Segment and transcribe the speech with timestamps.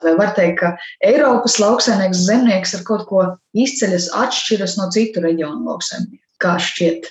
[0.00, 0.74] Var teikt, ka
[1.04, 6.24] Eiropas lauksaimnieks zemnieks ar kaut ko izceļas, atšķiras no citu reģionu lauksaimnieku?
[6.40, 7.10] Kā šķiet?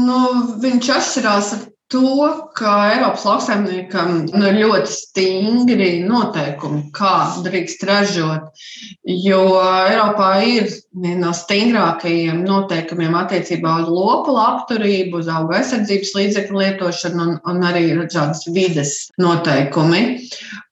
[0.00, 0.20] Nu,
[0.62, 8.62] viņš atšķirās ar to, ka Eiropas lauksaimniekam nu, ir ļoti stingri noteikumi, kā drīkst ražot.
[9.10, 16.62] Jo Eiropā ir viena no stingrākajiem noteikumiem attiecībā uz lopu labturību, uz auga aizsardzības līdzekļu
[16.62, 20.04] lietošanu un, un arī dažādas vides noteikumi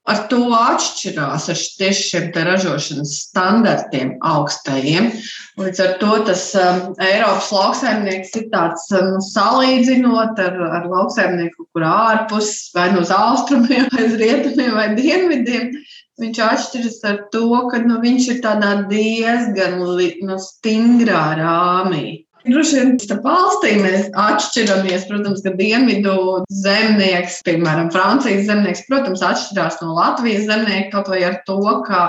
[0.08, 5.10] ar to atšķirās ar tieši šiem ražošanas standartiem augstajiem.
[5.60, 11.86] Līdz ar to tas um, Eiropas lauksaimnieks ir tāds um, salīdzinot ar, ar lauksaimnieku, kur
[11.88, 15.74] ārpus vai no austrumiem, vai rietumiem vai dienvidiem.
[16.18, 22.27] Viņš atšķiras ar to, ka nu, viņš ir tādā diezgan nu, stingrā rāmī.
[22.48, 25.04] Droši vien starp valstīm mēs atšķiramies.
[25.10, 26.14] Protams, ka dienvidu
[26.62, 32.06] zemnieks, piemēram, Francijas zemnieks, protams, atšķirās no Latvijas zemnieka kaut vai ar to, ka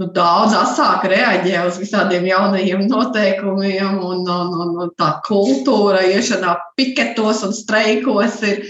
[0.00, 6.58] nu, daudz asāk reaģē uz visādiem jaunajiem noteikumiem, un, un, un, un tā kultūra iešanā
[6.76, 8.64] piketos un streikos ir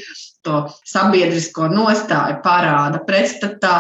[0.47, 3.03] to sabiedrisko nostāju parāda.
[3.07, 3.75] Pretstatā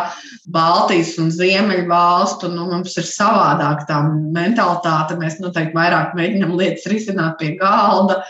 [0.50, 5.18] Baltijas un Ziemeļu valstu nu, mums ir savādāk tā mentalitāte.
[5.20, 8.20] Mēs noteikti vairāk mēģinām lietas risināt pie galda.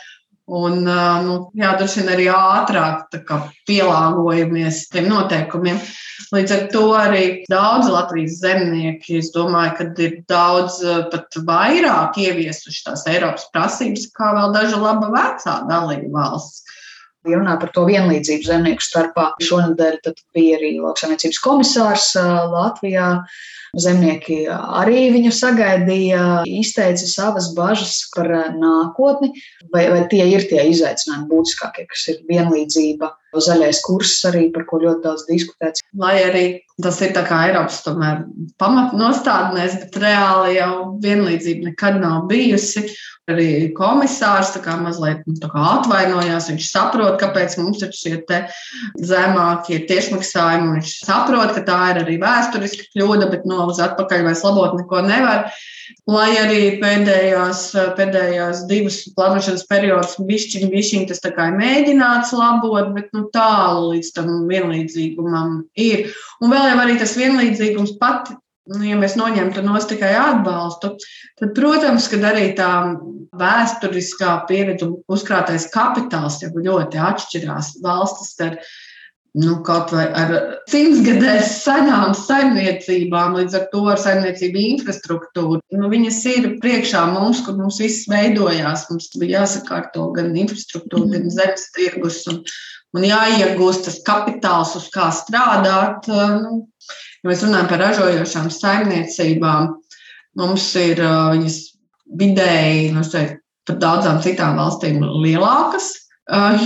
[0.51, 3.21] Un, nu, jā, droši vien arī ātrāk
[3.71, 5.79] pielāgojamies tiem noteikumiem.
[6.35, 10.81] Līdz ar to arī daudz Latvijas zemnieki, es domāju, ka ir daudz
[11.13, 16.67] pat vairāk ieviesuši tās Eiropas prasības, kā vēl daža laba vecā dalība valsts.
[17.29, 19.99] Ja runā par to vienlīdzību zemnieku starpā, šonadēļ
[20.37, 22.07] bija arī lauksaimniecības komisārs
[22.55, 23.09] Latvijā.
[23.79, 29.31] Zemnieki arī viņu sagaidīja, izteica savas bažas par nākotni,
[29.71, 34.81] vai, vai tie ir tie izaicinājumi būtiskākie, kas ir vienlīdzība, zaļais kurs arī, par ko
[34.83, 35.85] ļoti daudz diskutēts.
[35.95, 36.45] Lai arī
[36.83, 37.83] tas ir tā kā Eiropas
[38.61, 40.73] pamatnostādnēs, bet reāli jau
[41.05, 42.89] vienlīdzība nekad nav bijusi
[43.31, 46.49] arī komisārs mazliet nu, atvainojās.
[46.51, 48.19] Viņš saprot, kāpēc mums ir šie
[48.99, 50.75] zemākie tiešmaksājumi.
[50.79, 55.03] Viņš saprot, ka tā ir arī vēsturiska kļūda, bet no uz atpakaļ vairs labot neko
[55.07, 55.51] nevar.
[56.07, 57.63] Lai arī pēdējās,
[57.99, 63.97] pēdējās divas plānošanas periodus bišķiņ, bišķiņ tas tā kā ir mēģināts labot, bet nu, tālu
[63.97, 66.07] līdz tam vienlīdzīgumam ir.
[66.41, 68.31] Un vēl jau arī tas vienlīdzīgums pat
[68.71, 70.95] nu, ja mēs noņemtu no tikai atbalstu,
[71.41, 72.71] tad, protams, ka arī tā
[73.41, 78.59] vēsturiskā pieredze, uzkrātais kapitāls jau ļoti atšķirās valstis ar
[79.39, 80.33] nu, kaut vai ar
[80.71, 85.61] simtgadēs senām saimniecībām, līdz ar to ar saimniecību infrastruktūru.
[85.77, 88.89] Nu, viņas ir priekšā mums, kur mums viss veidojās.
[88.91, 91.15] Mums bija jāsakārto gan infrastruktūra, mm.
[91.15, 92.43] gan zemes tirgus un,
[92.99, 96.11] un jāiegūst tas kapitāls, uz kā strādāt.
[96.11, 96.59] Nu,
[97.21, 99.75] Ja mēs runājam par ražojošām saimniecībām,
[100.41, 101.59] mums ir viņas
[102.21, 105.93] vidēji, nu, teikt, par daudzām citām valstīm lielākas.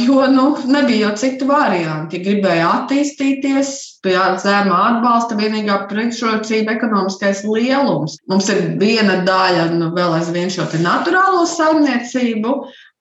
[0.06, 2.18] Jo nu, nebija jau citu variantu.
[2.18, 3.70] Ja gribēja attīstīties,
[4.04, 8.18] bija zema atbalsta, vienīgā priekšrocība- ekonomiskais lielums.
[8.28, 12.52] Mums ir viena daļa, nu, vēl aizvien šo naturālo saimniecību,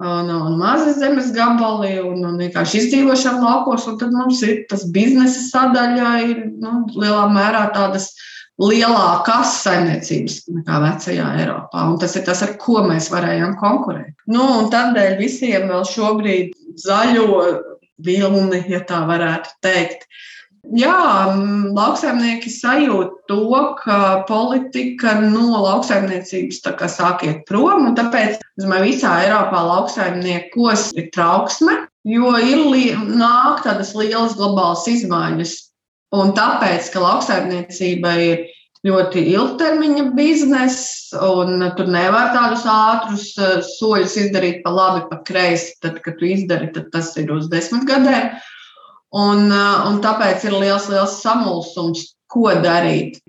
[0.02, 3.88] un, un mazi zemes gabali un, un vienkārši izdzīvošana laukos.
[4.00, 8.12] Tad mums ir tas biznesa sadaļa, ir nu, lielā mērā tādas
[8.62, 11.86] lielākas saimniecības nekā vecajā Eiropā.
[11.90, 14.14] Un tas ir tas, ar ko mēs varējām konkurēt.
[14.30, 16.54] Nu, tādēļ visiem vēl šobrīd
[16.84, 17.42] zaļo
[18.04, 20.06] vilni, ja tā varētu teikt,
[20.72, 21.28] Jā,
[21.76, 23.98] lauksaimnieki sajūt to, ka
[24.30, 27.90] politika no lauksaimniecības sāk iet prom.
[27.98, 31.76] Tāpēc, domāju, visā Eiropā lauksaimniekos ir trauksme,
[32.08, 35.58] jo ir nāk tādas lielas globālas izmaiņas.
[36.16, 38.48] Un tāpēc, ka lauksaimniecība ir
[38.88, 45.76] ļoti ilgtermiņa biznesa, un tur nevar tādus ātrus eh, soļus izdarīt pa labi, pa kreisi.
[45.84, 48.32] Tad, kad tu izdari, tad tas ir uz desmit gadiem.
[49.14, 53.20] Un, eh, un tāpēc ir liels, liels samulsums, ko darīt.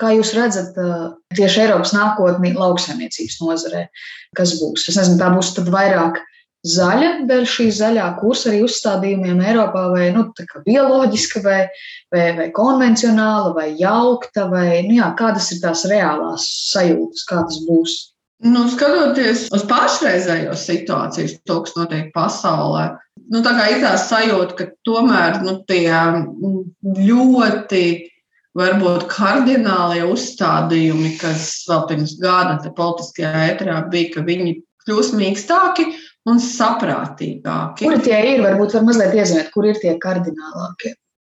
[0.00, 3.86] Kā jūs redzat, eh, tieši Eiropas nākotni lauksaimniecības nozarē,
[4.34, 4.88] kas būs?
[4.88, 6.22] Es nezinu, tā būs vairāk
[6.66, 10.24] zaļa dēļ šī zaļā kursa arī uzstādījumiem Eiropā, vai nu,
[10.66, 11.68] bioloģiska, vai,
[12.14, 17.60] vai, vai konvencionāla, vai jaukta, vai nu, jā, kādas ir tās reālās sajūtas, kā tas
[17.68, 17.98] būs?
[18.46, 22.84] Nu, skatoties uz pašreizējo situāciju, to, kas notiek pasaulē,
[23.34, 25.90] nu, ir tā sajūta, ka tomēr nu, tie
[27.02, 27.82] ļoti
[28.58, 34.54] varbūt kardinālie uzstādījumi, kas vēl pirms gada politiskajā ēterā bija, ka viņi
[34.86, 35.90] kļūs mīkstāki
[36.30, 37.90] un saprātīgāki.
[37.90, 38.46] Kur tie ir?
[38.46, 40.94] Varbūt var mazliet iezīmēt, kur ir tie kardinālākie.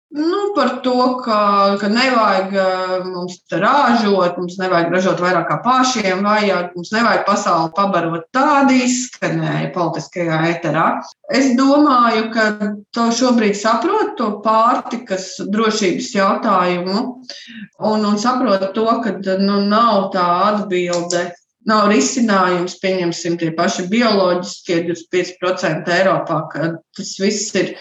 [0.10, 5.58] Nu, par to, ka, ka nevajag eh, mums te ražot, mums nevajag ražot vairāk kā
[5.62, 10.88] pašiem, vajag, mums nevajag pasauli pabarot tādā izskanēja politiskajā eterā.
[11.30, 12.48] Es domāju, ka
[12.98, 20.26] to šobrīd saprot to pārtikas drošības jautājumu un, un saprot to, ka nu, nav tā
[20.48, 21.28] atbilde
[21.70, 27.76] nav risinājums, pieņemsim, tie paši bioloģiskie 25% Eiropā, ka tas viss ir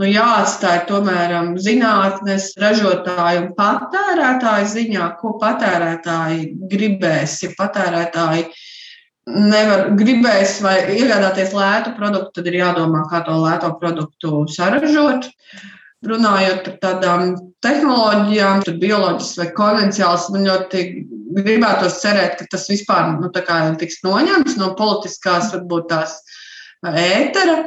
[0.00, 7.40] nu, jāatstāj tomēr zinātnes, ražotāju un patērētāju ziņā, ko patērētāji gribēs.
[7.44, 8.46] Ja patērētāji
[9.30, 15.28] nevar gribēs vai iegādāties lētu produktu, tad ir jādomā, kā to lēto produktu saražot.
[16.08, 20.84] Runājot par tādām tehnoloģijām, tad bioloģisks vai konvencionāls, man ļoti
[21.36, 26.16] gribētos cerēt, ka tas vispār nu, tiks noņemts no politiskās, varbūt tās
[26.88, 27.66] ētera.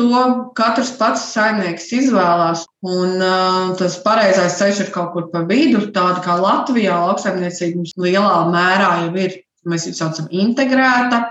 [0.00, 0.08] To
[0.56, 2.64] katrs pats saimnieks izvēlās.
[2.88, 5.84] Un, uh, tas pareizais ceļš ir kaut kur pa vidu.
[5.92, 9.36] Tāda kā Latvijā lauksaimniecība lielā mērā jau ir,
[9.68, 11.26] mēs viņu saucam, integrēta.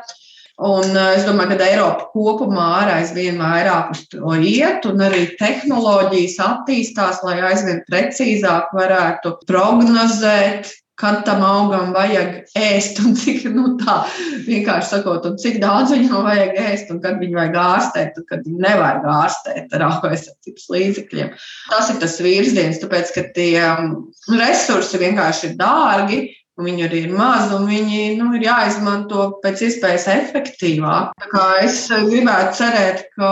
[0.62, 5.24] Un uh, es domāju, ka Eiropa kopumā arī aizvien vairāk uz to iet, un arī
[5.40, 10.70] tehnoloģijas attīstās, lai aizvien precīzāk varētu prognozēt,
[11.00, 14.02] kad tam augam vajag ēst, un cik, nu, tā
[14.48, 18.44] vienkārši sakot, un cik daudz viņam vajag ēst, un kad viņu vajag ārstēt, un kad
[18.46, 21.34] viņu nevajag ārstēt ar augstsaimniecības līdzekļiem.
[21.72, 23.98] Tas ir tas virziens, tāpēc, ka tie um,
[24.36, 26.22] resursi vienkārši ir dārgi.
[26.62, 31.16] Viņi arī ir mazi, un viņi nu, ir jāizmanto pēc iespējas efektīvāk.
[31.64, 33.32] Es gribētu cerēt, ka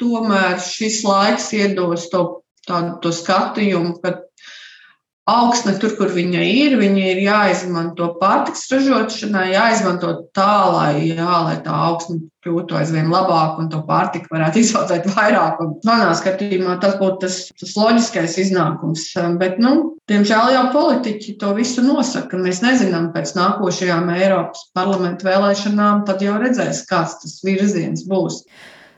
[0.00, 2.24] tomēr šis laiks iedos to,
[2.66, 4.16] tādu to skatījumu, ka
[5.26, 11.56] augsne tur, kur viņa ir, viņa ir jāizmanto pārtiks ražošanai, jāizmanto tā, lai, jā, lai
[11.64, 15.58] tā augsne kļūtu aizvien labāk un to pārtiku varētu izaudzēt vairāk.
[15.64, 19.08] Un manā skatījumā tas būtu tas, tas loģiskais iznākums.
[19.40, 22.38] Bet, nu, diemžēl jau politiķi to visu nosaka.
[22.38, 28.44] Mēs nezinām pēc nākošajām Eiropas parlamentu vēlēšanām, tad jau redzēs, kāds tas virziens būs.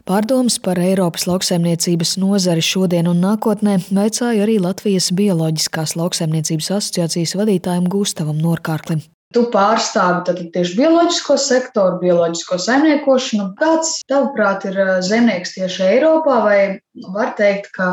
[0.09, 7.91] Pārdomas par Eiropas lauksaimniecības nozari šodien un nākotnē veicāja arī Latvijas Bioloģiskās lauksaimniecības asociācijas vadītājam
[7.93, 9.03] Gustavam Norkārklim.
[9.37, 13.51] Tu pārstāvi tad tieši bioloģisko sektoru, bioloģisko saimniekošanu.
[13.61, 16.59] Kāds, tavuprāt, ir eh, zemnieks tieši Eiropā, vai
[17.13, 17.91] var teikt, ka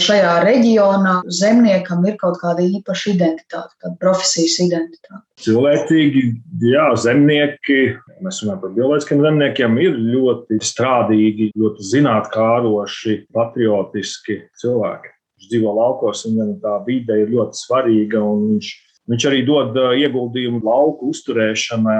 [0.00, 5.22] šajā reģionā zemniekam ir kaut kāda īpaša identitāte, kāda profesijas identitāte.
[5.44, 6.22] Cilvēcīgi,
[6.66, 7.78] jā, zemnieki,
[8.24, 15.14] mēs runājam par bioloģiskiem zemniekiem, ir ļoti strādīgi, ļoti zinātnāroši, patriotiski cilvēki.
[15.38, 18.72] Viņš dzīvo laukos, viņam tā vide ir ļoti svarīga, un viņš,
[19.12, 21.98] viņš arī dod ieguldījumu lauku uzturēšanā.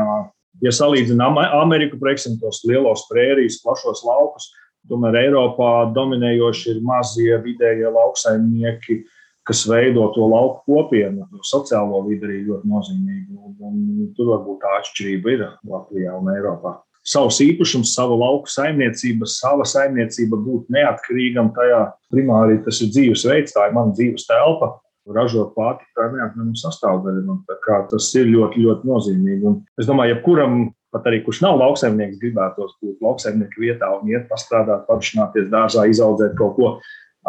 [0.62, 4.52] Ja salīdzinām Ameriku, piemēram, tos lielos prērijas, plašos laukus,
[4.90, 8.98] Tomēr Eiropā dominējoši ir mazie vidējie lauksaimnieki,
[9.48, 13.38] kas veido to lauku kopienu, to sociālo vidi arī ļoti nozīmīgi.
[13.64, 16.78] Un, tur varbūt tā atšķirība ir Latvijā un Eiropā.
[17.04, 21.82] Savs īpašums, sava lauka saimniecība, sava saimniecība būt neatkarīgam tajā
[22.12, 24.78] primāri tas ir dzīvesveids, tā ir mana dzīves telpa.
[25.04, 27.34] Ražot pārtiku, tā ir neatņemama sastāvdaļa.
[27.90, 29.44] Tas ir ļoti, ļoti nozīmīgi.
[29.50, 30.62] Un es domāju, jebkuram
[30.94, 36.36] pat arī kurš nav lauksaimnieks, gribētos būt lauksaimnieka vietā un iet pastrādāt, pašināties dārzā, izaudzēt
[36.38, 36.70] kaut ko,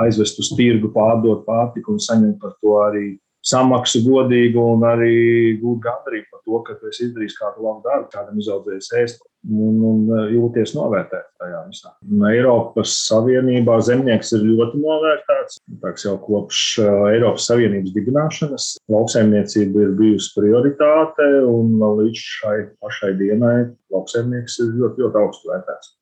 [0.05, 3.05] aizvest uz tirgu, pārdot pārtiku un saņemt par to arī
[3.45, 5.15] samaksu godīgu un arī
[5.61, 9.75] gūt gandarījumu par to, ka tu esi izdarījis kādu labu darbu, kādam izaudzējis ēst un,
[9.85, 11.91] un uh, jūties novērtēt tajā visā.
[12.09, 15.59] Un Eiropas Savienībā zemnieks ir ļoti novērtēts.
[15.83, 23.13] Tāks jau kopš uh, Eiropas Savienības dibināšanas lauksaimniecība ir bijusi prioritāte un līdz šai pašai
[23.21, 23.57] dienai
[23.95, 25.93] lauksaimnieks ir ļoti, ļoti augstu vērtēts.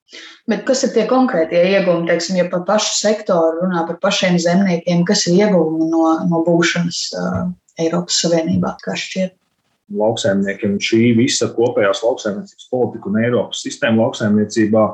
[0.50, 5.06] Bet kas ir tie konkrētie iegūmi, teiksim, ja par pašu sektoru runā par pašiem zemniekiem,
[5.08, 7.40] kas ir iegūmi no, no būšanas uh,
[7.80, 9.34] Eiropas Savienībā, kā šķiet?
[9.94, 14.84] Lauksaimniekiem šī visa kopējās lauksaimniecības politika un Eiropas sistēma lauksaimniecībā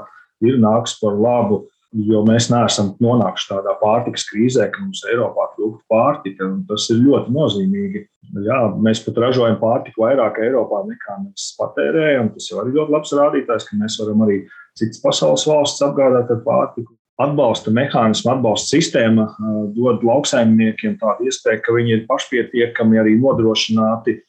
[0.47, 5.83] ir nāks par labu, jo mēs neesam nonākuši tādā pārtikas krīzē, ka mums Eiropā trūkst
[5.91, 8.05] pārtika, tas ir ļoti nozīmīgi.
[8.47, 12.31] Jā, mēs pat ražojam pārtiku vairāk Eiropā nekā mēs patērējam.
[12.37, 14.39] Tas jau ir ļoti labs rādītājs, ka mēs varam arī
[14.79, 16.95] citas pasaules valsts apgādāt ar pārtiku.
[17.21, 19.27] Atbalsta mehānismu, atbalsta sistēma
[19.75, 24.21] dod lauksaimniekiem tādu iespēju, ka viņi ir pašpietiekami arī nodrošināti.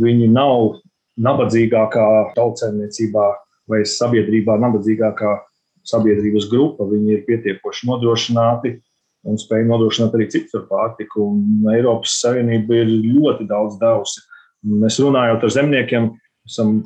[0.00, 0.80] Viņi nav
[1.20, 3.26] nabadzīgākā tautsēmniecībā
[3.70, 5.36] vai sabiedrībā nabadzīgākā
[5.88, 6.86] sabiedrības grupa.
[6.88, 8.74] Viņi ir pietiekoši nodrošināti
[9.28, 11.28] un spēj nodrošināt arī citu pārtiku.
[11.32, 14.24] Un Eiropas Savienība ir ļoti daudz devusi.
[14.64, 16.10] Mēs runājot ar zemniekiem,
[16.48, 16.78] esam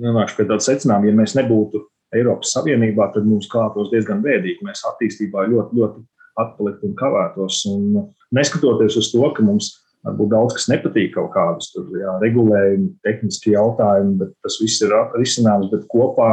[0.00, 1.82] nonākuši pie tāda secinājuma, ja mēs nebūtu
[2.16, 4.64] Eiropas Savienībā, tad mums klātos diezgan bēdīgi.
[4.66, 6.02] Mēs attīstībā ļoti, ļoti
[6.40, 7.62] atpaliktu un kavētos.
[7.70, 8.02] Un
[8.34, 9.72] neskatoties uz to, ka mums
[10.06, 14.94] varbūt daudz kas nepatīk, kaut kādas tur, jā, regulējumi, tehniski jautājumi, bet tas viss ir
[15.18, 16.30] risināms, bet kopā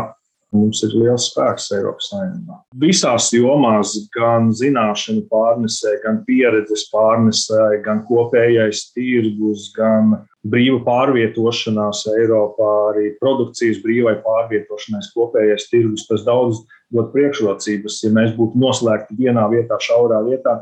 [0.55, 2.61] Mums ir liels spēks Eiropas Savienībā.
[2.79, 10.15] Visās jomās, gan zināšanu pārnesē, gan pieredzes pārnesē, gan kopējais tirgus, gan
[10.47, 16.63] brīva pārvietošanās Eiropā, arī produkcijas brīvai pārvietošanās, kopējais tirgus, tas daudz
[16.95, 17.99] dod priekšrocības.
[18.05, 20.61] Ja mēs būtu noslēgti vienā vietā, šaurā vietā,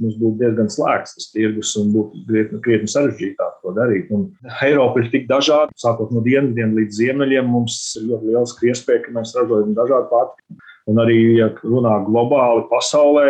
[0.00, 4.10] mums būtu diezgan slēgts tas tirgus un būtu krietni, krietni sarežģītāk to darīt.
[4.14, 4.26] Un
[4.64, 9.16] Eiropa ir tik dažāda, sākot no dienvidiem līdz ziemeļiem, mums ir ļoti liels iespēja, ka
[9.18, 10.60] mēs ražojam dažādu pārtiku.
[10.90, 13.26] Un arī, ja runā globāli pasaulē,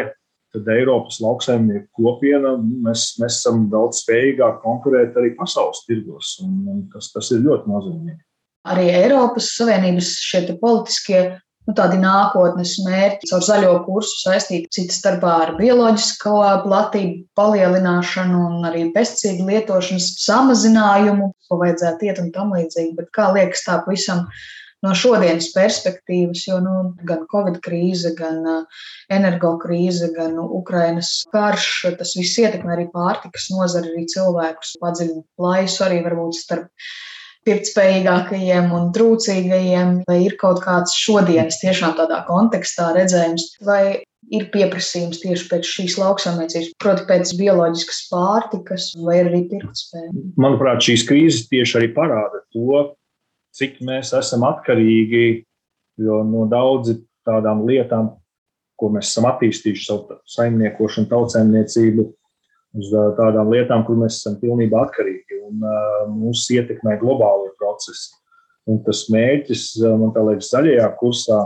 [0.52, 6.36] tad Eiropas lauksaimnieku kopiena, mēs, mēs esam daudz spējīgāki konkurēt arī pasaules tirgos.
[6.44, 8.20] Un, un tas, tas ir ļoti nozīmīgi.
[8.72, 10.12] Arī Eiropas Savienības
[10.60, 11.22] politiskie
[11.68, 18.66] nu, tādi nākotnes mērķi caur zaļo kursu saistīti citas starpā ar bioloģisko platību palielināšanu un
[18.70, 22.96] arī pesticīdu lietošanas samazinājumu, ko vajadzētu iet un tam līdzīgi.
[22.98, 24.26] Bet kā liekas tā pavisam
[24.82, 26.74] no šodienas perspektīvas, jo nu,
[27.06, 28.82] gan Covid krīze, gan uh,
[29.14, 31.68] energo krīze, gan Ukrainas karš,
[32.00, 36.90] tas viss ietekmē arī pārtikas nozari, arī cilvēkus, padziļina plaisu arī varbūt starp
[37.48, 45.20] pirktspējīgākajiem un trūcīgajiem, vai ir kaut kāds šodienas tiešām tādā kontekstā redzējums, vai ir pieprasījums
[45.22, 50.12] tieši pēc šīs lauksaimniecības, proti, pēc bioloģiskas pārtikas, vai arī pirktspēja?
[50.40, 52.82] Manuprāt, šīs krīzes tieši arī parāda to,
[53.56, 55.42] cik mēs esam atkarīgi
[56.00, 58.14] no daudzi tādām lietām,
[58.78, 62.06] ko mēs esam attīstījuši savu saimniekošanu, tautsēmniecību,
[62.80, 68.12] uz tādām lietām, kur mēs esam pilnībā atkarīgi un mūs ietekmē globālie procesi.
[68.70, 69.66] Un tas mērķis,
[69.98, 71.40] man liekas, zaļajā kursā,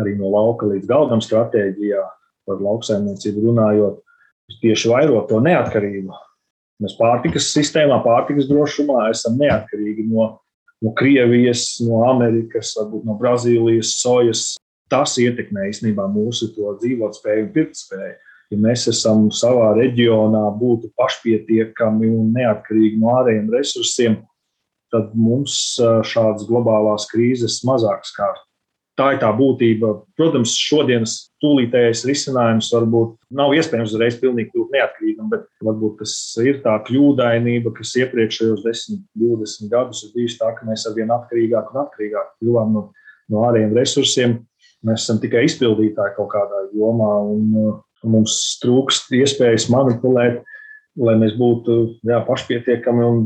[0.00, 2.02] arī no lauka līdz galdam stratēģijā
[2.48, 3.98] par lauksaimniecību runājot,
[4.62, 6.14] tieši vairot to neatkarību.
[6.82, 10.28] Mēs pārtikas sistēmā, pārtikas drošumā esam neatkarīgi no,
[10.82, 14.52] no Krievijas, no Amerikas, varbūt no Brazīlijas, sojas.
[14.92, 18.16] Tas ietekmē īstenībā mūsu dzīvotspēju un pirktspēju
[18.52, 24.20] ja mēs esam savā reģionā, būtu pašpietiekami un neatkarīgi no ārējiem resursiem,
[24.92, 28.42] tad mums šādas globālās krīzes mazāk skārt.
[29.00, 29.94] Tā ir tā būtība.
[30.20, 36.12] Protams, šodienas tūlītējais risinājums varbūt nav iespējams uzreiz pilnīgi kļūt neatkarīgam, bet varbūt tas
[36.44, 41.14] ir tā kļūdainība, kas iepriekšējos 10, 20 gadus ir bijusi tā, ka mēs ar vien
[41.16, 42.84] atkarīgāk un atkarīgāk kļuvām no,
[43.32, 44.36] no ārējiem resursiem.
[44.84, 50.40] Mēs esam tikai izpildītāji kaut kādā jomā, un Mums trūkst iespējas manipulēt,
[50.98, 51.76] lai mēs būtu
[52.08, 53.04] jā, pašpietiekami.
[53.06, 53.20] Un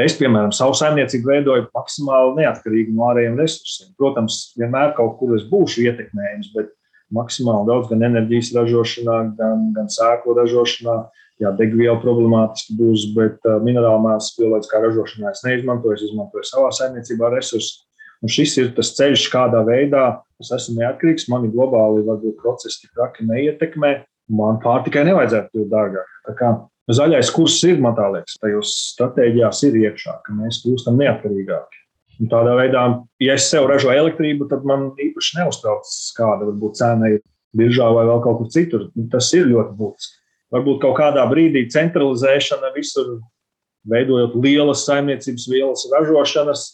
[0.00, 3.90] es, piemēram, savu saimniecību veidoju maksimāli neatkarīgi no ārējiem resursiem.
[3.98, 6.70] Protams, vienmēr kaut kur es būšu ietekmējams, bet
[7.12, 11.02] maksimāli daudz gan enerģijas ražošanā, gan, gan sēklu ražošanā.
[11.42, 16.68] Jā, degviela problemātiski būs, bet uh, minerālu māsas bioloģiskā ražošanā es neizmantoju, es izmantoju savā
[16.76, 17.80] saimniecībā resursus.
[18.22, 20.04] Un šis ir tas ceļš, kādā veidā
[20.38, 21.26] es esmu neatkarīgs.
[21.32, 23.90] Mani globāli varbūt procesi tik traki neietekmē,
[24.30, 26.66] man pārtikai nevajadzētu būt dārgāk.
[26.92, 31.78] Zaļais kurs ir, man liekas, tajos stratēģijās ir iekšā, ka mēs kļūstam neatkarīgāki.
[32.20, 32.82] Un tādā veidā,
[33.22, 37.22] ja es sev ražoju elektrību, tad man īpaši neuztrauc, kāda varbūt cena ir
[37.56, 38.88] biržā vai vēl kaut kur citur.
[39.12, 40.18] Tas ir ļoti būtiski.
[40.52, 43.16] Varbūt kaut kādā brīdī centralizēšana visur,
[43.88, 46.66] veidojot lielas saimniecības vielas ražošanas,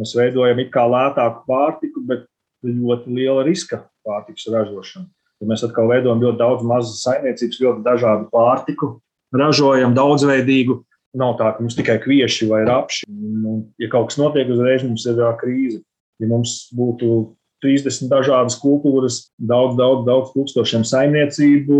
[0.00, 2.24] mēs veidojam it kā lētāku pārtiku, bet
[2.64, 5.10] ļoti liela riska pārtikas ražošana.
[5.38, 8.92] Ja mēs atkal veidojam ļoti daudz mazas saimniecības, ļoti dažādu pārtiku,
[9.34, 10.80] ražojam daudzveidīgu.
[11.18, 13.06] Nav tā, ka mums tikai kvieši vai rapši.
[13.08, 15.80] Nu, ja kaut kas notiek, uzreiz mums ir krīze.
[16.20, 21.78] Ja mums būtu 30 dažādas kultūras, daudz, daudz, daudz tūkstošiem saimniecību,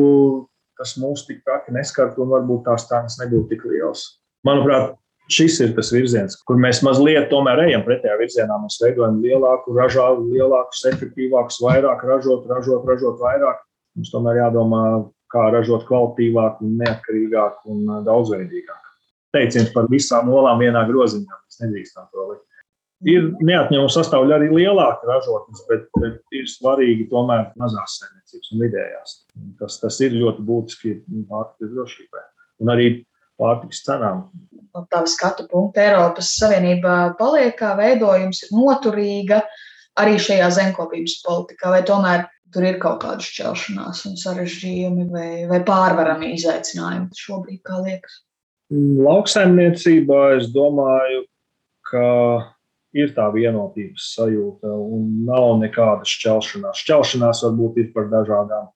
[0.78, 4.06] tas mūs tik traki neskartu un varbūt tās cenas nebūtu tik lielas.
[4.46, 4.94] Manuprāt,
[5.32, 8.58] šis ir tas virziens, kur mēs mazliet tomēr ejam pretējā virzienā.
[8.62, 13.62] Mēs veidojam lielāku ražādu, lielākus, efektīvākus, vairāk ražot, ražot, ražot vairāk.
[13.99, 14.82] Mums tomēr jādomā,
[15.32, 18.85] kā ražot kvalitīvāk, neatkarīgāk un uh, daudzveidīgāk.
[19.37, 21.40] Teiciens par visām olām vienā groziņā.
[21.44, 22.44] Mēs nedrīkstam to likt.
[23.06, 29.12] Ir neatņemama sastāvdaļa arī lielāka ražotnes, bet, bet ir svarīgi tomēr mazās saimniecības un vidējās.
[29.61, 30.94] Tas, tas ir ļoti būtiski
[31.28, 32.25] pārtikas drošībai.
[32.64, 32.88] Un arī
[33.40, 34.26] pārtikas cenām.
[34.75, 39.42] No tāda skatu punkta Eiropas Savienībā paliek kā veidojums, ir noturīga
[39.99, 45.62] arī šajā zemkopības politikā, vai tomēr tur ir kaut kāda šķelšanās un sarežģījumi vai, vai
[45.66, 48.23] pārvarami izaicinājumi šobrīd, kā liekas?
[48.68, 51.25] Lauksaimniecībā es domāju,
[51.88, 52.07] ka
[52.97, 56.83] ir tā vienotības sajūta un nav nekāda šķelšanās.
[56.85, 58.68] Šķelšanās varbūt ir par dažādām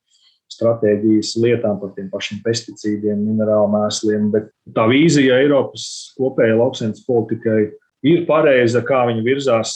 [0.54, 4.30] stratēģijas lietām, par tiem pašiem pesticīdiem, minerālu mēsliem.
[4.34, 5.86] Bet tā vīzija Eiropas
[6.18, 7.60] kopējai lauksaimnes politikai
[8.08, 9.74] ir pareiza, kā viņi virzās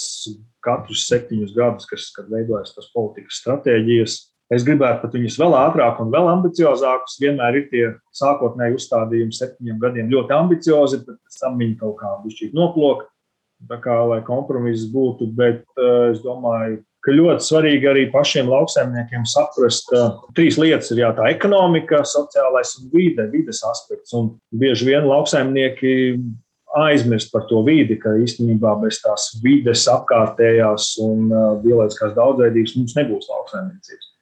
[0.67, 4.17] katrus septiņus gadus, kas, kad veidojas tas politikas stratēģijas.
[4.55, 7.19] Es gribētu pat viņus vēl ātrāk un vēl ambiciozākus.
[7.23, 12.13] Vienmēr ir tie sākotnēji uzstādījumi septiņiem gadiem ļoti ambiciozi, bet pēc tam viņi kaut kā
[12.23, 13.09] bišķīt noplok,
[13.67, 15.33] tā kā lai kompromiss būtu.
[15.35, 21.05] Bet uh, es domāju, ka ļoti svarīgi arī pašiem lauksaimniekiem saprast, ka trīs lietas ir
[21.05, 24.15] jā, tā ekonomika, sociālais un vide, vides aspekts.
[24.19, 25.95] Un bieži vien lauksaimnieki
[26.77, 31.31] aizmirst par to vidi, ka īstenībā bez tās vides apkārtējās un
[31.63, 34.13] bioloģiskās daudzveidības mums nebūs lauksaimniecības.